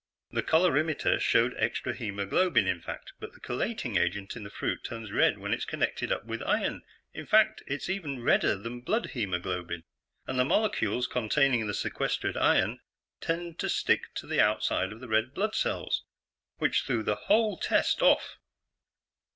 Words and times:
"The 0.31 0.41
colorimeter 0.41 1.19
showed 1.19 1.53
extra 1.59 1.93
hemoglobin, 1.93 2.65
in 2.65 2.81
fact. 2.81 3.13
But 3.19 3.33
the 3.33 3.39
chelating 3.39 3.99
agent 3.99 4.35
in 4.35 4.43
the 4.43 4.49
fruit 4.49 4.83
turns 4.83 5.11
red 5.11 5.37
when 5.37 5.53
it's 5.53 5.63
connected 5.63 6.11
up 6.11 6.25
with 6.25 6.41
iron 6.41 6.81
in 7.13 7.27
fact, 7.27 7.61
it's 7.67 7.87
even 7.87 8.23
redder 8.23 8.55
than 8.55 8.81
blood 8.81 9.11
hemoglobin. 9.11 9.83
And 10.25 10.39
the 10.39 10.43
molecules 10.43 11.05
containing 11.05 11.67
the 11.67 11.75
sequestered 11.75 12.35
iron 12.35 12.79
tend 13.19 13.59
to 13.59 13.69
stick 13.69 14.11
to 14.15 14.25
the 14.25 14.41
outside 14.41 14.91
of 14.91 15.01
the 15.01 15.07
red 15.07 15.35
blood 15.35 15.53
cells, 15.53 16.03
which 16.57 16.81
threw 16.81 17.03
the 17.03 17.13
whole 17.27 17.55
test 17.59 18.01
off." 18.01 18.37